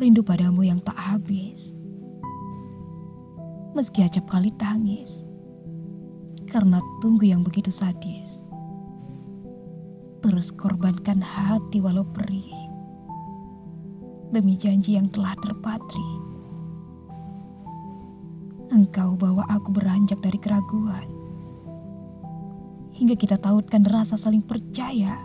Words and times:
Rindu 0.00 0.24
padamu 0.24 0.64
yang 0.64 0.80
tak 0.80 0.96
habis. 0.96 1.76
Meski 3.76 4.00
acap 4.00 4.32
kali 4.32 4.48
tangis. 4.56 5.28
Karena 6.48 6.80
tunggu 7.04 7.28
yang 7.28 7.44
begitu 7.44 7.68
sadis. 7.68 8.40
Terus 10.24 10.56
korbankan 10.56 11.20
hati 11.20 11.84
walau 11.84 12.08
perih. 12.16 12.48
Demi 14.32 14.56
janji 14.56 14.96
yang 14.96 15.12
telah 15.12 15.36
terpatri. 15.36 16.10
Engkau 18.72 19.20
bawa 19.20 19.44
aku 19.52 19.68
beranjak 19.68 20.16
dari 20.24 20.40
keraguan. 20.40 21.19
Hingga 23.00 23.16
kita 23.16 23.40
tautkan 23.40 23.80
rasa 23.88 24.20
saling 24.20 24.44
percaya. 24.44 25.16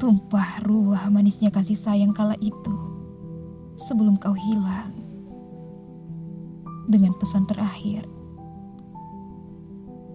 Tumpah 0.00 0.64
ruah 0.64 1.12
manisnya 1.12 1.52
kasih 1.52 1.76
sayang 1.76 2.16
kala 2.16 2.32
itu. 2.40 2.72
Sebelum 3.76 4.16
kau 4.16 4.32
hilang. 4.32 4.96
Dengan 6.88 7.12
pesan 7.20 7.44
terakhir. 7.44 8.08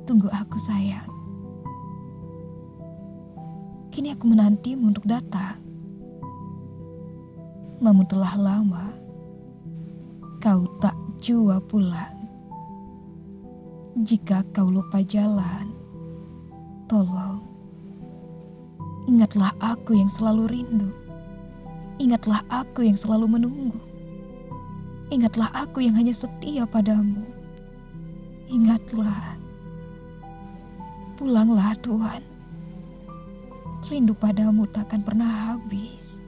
Tunggu 0.09 0.25
aku 0.33 0.57
sayang. 0.57 1.05
Kini 3.93 4.09
aku 4.09 4.25
menantimu 4.25 4.89
untuk 4.89 5.05
datang. 5.05 5.61
Namun 7.77 8.09
telah 8.09 8.33
lama 8.41 8.89
kau 10.41 10.65
tak 10.81 10.97
jua 11.21 11.61
pulang. 11.61 12.25
Jika 14.01 14.41
kau 14.49 14.67
lupa 14.67 14.99
jalan, 15.05 15.74
tolong 16.85 17.55
ingatlah 19.05 19.53
aku 19.61 19.93
yang 19.97 20.09
selalu 20.09 20.57
rindu. 20.57 20.89
Ingatlah 22.01 22.43
aku 22.51 22.83
yang 22.83 22.97
selalu 22.97 23.37
menunggu. 23.39 23.79
Ingatlah 25.13 25.47
aku 25.53 25.85
yang 25.85 25.95
hanya 25.95 26.11
setia 26.11 26.65
padamu. 26.65 27.23
Ingatlah. 28.49 29.37
Pulanglah 31.15 31.71
Tuhan. 31.79 32.19
Rindu 33.85 34.17
padamu 34.17 34.65
takkan 34.73 35.05
pernah 35.05 35.29
habis. 35.53 36.19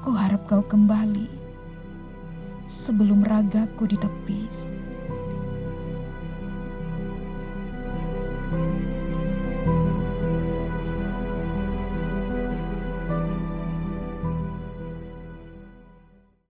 Ku 0.00 0.14
harap 0.14 0.46
kau 0.46 0.62
kembali 0.62 1.26
sebelum 2.64 3.26
ragaku 3.26 3.90
ditepis. 3.90 4.78